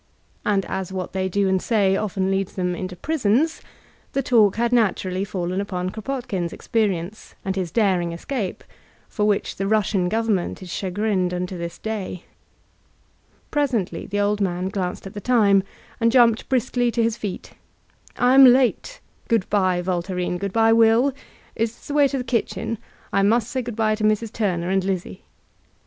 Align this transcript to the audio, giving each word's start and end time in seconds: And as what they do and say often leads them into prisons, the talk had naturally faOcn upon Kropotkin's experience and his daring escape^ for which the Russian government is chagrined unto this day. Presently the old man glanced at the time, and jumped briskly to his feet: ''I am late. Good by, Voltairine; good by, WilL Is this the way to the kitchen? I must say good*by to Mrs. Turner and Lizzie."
And 0.43 0.65
as 0.65 0.91
what 0.91 1.13
they 1.13 1.29
do 1.29 1.47
and 1.47 1.61
say 1.61 1.95
often 1.95 2.31
leads 2.31 2.53
them 2.53 2.73
into 2.73 2.95
prisons, 2.95 3.61
the 4.13 4.23
talk 4.23 4.55
had 4.55 4.71
naturally 4.73 5.23
faOcn 5.23 5.61
upon 5.61 5.91
Kropotkin's 5.91 6.51
experience 6.51 7.35
and 7.45 7.55
his 7.55 7.69
daring 7.69 8.09
escape^ 8.09 8.61
for 9.07 9.25
which 9.25 9.57
the 9.57 9.67
Russian 9.67 10.09
government 10.09 10.63
is 10.63 10.73
chagrined 10.73 11.35
unto 11.35 11.55
this 11.55 11.77
day. 11.77 12.25
Presently 13.51 14.07
the 14.07 14.19
old 14.19 14.41
man 14.41 14.69
glanced 14.69 15.05
at 15.05 15.13
the 15.13 15.21
time, 15.21 15.61
and 15.99 16.11
jumped 16.11 16.49
briskly 16.49 16.89
to 16.89 17.03
his 17.03 17.15
feet: 17.15 17.51
''I 18.17 18.33
am 18.33 18.43
late. 18.45 19.01
Good 19.27 19.47
by, 19.51 19.83
Voltairine; 19.83 20.39
good 20.39 20.51
by, 20.51 20.73
WilL 20.73 21.13
Is 21.55 21.75
this 21.75 21.87
the 21.89 21.93
way 21.93 22.07
to 22.07 22.17
the 22.17 22.23
kitchen? 22.23 22.79
I 23.13 23.21
must 23.21 23.51
say 23.51 23.61
good*by 23.61 23.93
to 23.93 24.03
Mrs. 24.03 24.33
Turner 24.33 24.71
and 24.71 24.83
Lizzie." 24.83 25.21